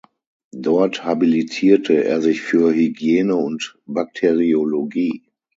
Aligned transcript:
Dort 0.55 1.03
habilitierte 1.03 2.03
er 2.05 2.23
sich 2.23 2.41
für 2.41 2.73
Hygiene 2.73 3.35
und 3.35 3.77
Bakteriologie. 3.85 5.27